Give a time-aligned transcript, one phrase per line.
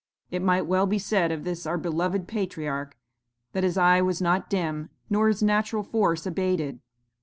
[0.31, 2.97] It might well be said of this our beloved patriarch,
[3.53, 6.79] that his eye was not dim, nor his natural force abated.